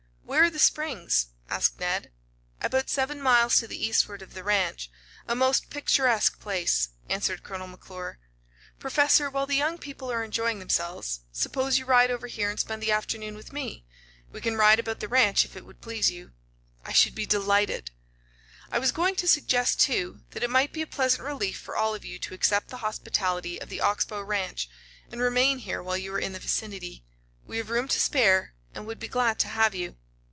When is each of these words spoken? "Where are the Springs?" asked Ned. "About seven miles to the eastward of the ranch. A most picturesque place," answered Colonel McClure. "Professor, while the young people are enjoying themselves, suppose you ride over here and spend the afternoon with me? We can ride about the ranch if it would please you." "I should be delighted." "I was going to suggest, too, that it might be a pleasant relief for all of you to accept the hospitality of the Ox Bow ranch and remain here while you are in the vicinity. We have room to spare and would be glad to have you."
"Where 0.31 0.45
are 0.45 0.49
the 0.49 0.59
Springs?" 0.59 1.27
asked 1.49 1.79
Ned. 1.81 2.09
"About 2.61 2.89
seven 2.89 3.21
miles 3.21 3.57
to 3.59 3.67
the 3.67 3.77
eastward 3.85 4.21
of 4.21 4.33
the 4.33 4.45
ranch. 4.45 4.89
A 5.27 5.35
most 5.35 5.69
picturesque 5.69 6.39
place," 6.39 6.89
answered 7.09 7.43
Colonel 7.43 7.67
McClure. 7.67 8.17
"Professor, 8.79 9.29
while 9.29 9.45
the 9.45 9.57
young 9.57 9.77
people 9.77 10.09
are 10.09 10.23
enjoying 10.23 10.59
themselves, 10.59 11.19
suppose 11.33 11.77
you 11.77 11.85
ride 11.85 12.09
over 12.09 12.27
here 12.27 12.49
and 12.49 12.57
spend 12.59 12.81
the 12.81 12.93
afternoon 12.93 13.35
with 13.35 13.51
me? 13.51 13.85
We 14.31 14.39
can 14.41 14.55
ride 14.55 14.79
about 14.79 14.99
the 15.01 15.09
ranch 15.09 15.43
if 15.43 15.57
it 15.57 15.65
would 15.65 15.81
please 15.81 16.09
you." 16.09 16.31
"I 16.85 16.93
should 16.93 17.13
be 17.13 17.25
delighted." 17.25 17.91
"I 18.71 18.79
was 18.79 18.93
going 18.93 19.15
to 19.17 19.27
suggest, 19.27 19.81
too, 19.81 20.21
that 20.31 20.43
it 20.43 20.49
might 20.49 20.71
be 20.73 20.81
a 20.81 20.87
pleasant 20.87 21.23
relief 21.23 21.59
for 21.59 21.75
all 21.75 21.93
of 21.93 22.05
you 22.05 22.17
to 22.19 22.33
accept 22.33 22.69
the 22.69 22.77
hospitality 22.77 23.59
of 23.59 23.67
the 23.69 23.81
Ox 23.81 24.05
Bow 24.05 24.21
ranch 24.23 24.69
and 25.11 25.19
remain 25.21 25.59
here 25.59 25.83
while 25.83 25.97
you 25.97 26.13
are 26.15 26.19
in 26.19 26.31
the 26.33 26.39
vicinity. 26.39 27.03
We 27.45 27.57
have 27.57 27.69
room 27.69 27.89
to 27.89 27.99
spare 27.99 28.53
and 28.73 28.87
would 28.87 28.99
be 28.99 29.09
glad 29.09 29.37
to 29.39 29.49
have 29.49 29.75
you." 29.75 29.97